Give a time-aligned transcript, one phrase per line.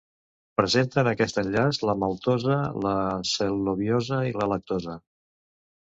[0.61, 2.57] Presenten aquest enllaç la maltosa,
[2.87, 2.97] la
[3.35, 5.03] cel·lobiosa i la lactosa.